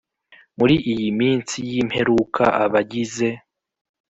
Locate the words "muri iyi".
0.57-1.09